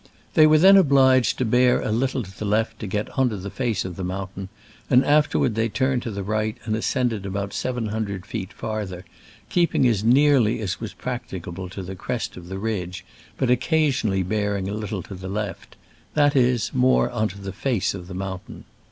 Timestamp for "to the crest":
11.69-12.35